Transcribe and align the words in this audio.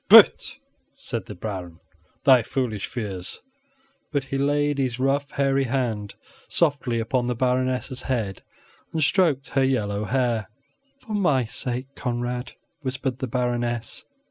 "Prut," 0.09 0.57
said 0.97 1.27
the 1.27 1.35
Baron, 1.35 1.79
"thy 2.23 2.41
foolish 2.41 2.87
fears" 2.87 3.39
But 4.11 4.23
he 4.23 4.39
laid 4.39 4.79
his 4.79 4.97
rough, 4.99 5.29
hairy 5.29 5.65
hand 5.65 6.15
softly 6.49 6.99
upon 6.99 7.27
the 7.27 7.35
Baroness' 7.35 8.01
head 8.01 8.41
and 8.93 9.03
stroked 9.03 9.49
her 9.49 9.63
yellow 9.63 10.05
hair. 10.05 10.49
"For 11.05 11.13
my 11.13 11.45
sake, 11.45 11.93
Conrad," 11.93 12.53
whispered 12.81 13.19
the 13.19 13.27
Baroness. 13.27 14.03